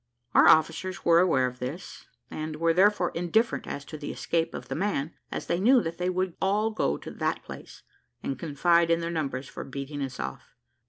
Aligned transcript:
Our 0.33 0.47
officers 0.47 1.05
were 1.05 1.19
aware 1.19 1.45
of 1.45 1.59
this, 1.59 2.07
and 2.31 2.55
were 2.55 2.73
therefore 2.73 3.11
indifferent 3.11 3.67
as 3.67 3.85
to 3.85 3.99
the 3.99 4.11
escape 4.11 4.55
of 4.55 4.67
the 4.67 4.73
men, 4.73 5.13
as 5.31 5.45
they 5.45 5.59
knew 5.59 5.79
that 5.83 5.99
they 5.99 6.09
would 6.09 6.35
all 6.41 6.71
go 6.71 6.97
to 6.97 7.11
that 7.11 7.43
place, 7.43 7.83
and 8.23 8.39
confide 8.39 8.89
in 8.89 8.99
their 9.01 9.11
numbers 9.11 9.47
for 9.47 9.63
beating 9.63 10.01
us 10.01 10.19
off. 10.19 10.55